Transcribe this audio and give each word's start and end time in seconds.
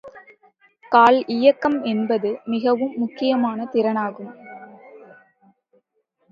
கால் 0.91 1.25
இயக்கம் 1.27 1.83
என்பது 1.83 2.41
மிகவும் 2.45 2.93
முக்கியமான 2.97 3.67
திறனாகும். 3.73 4.33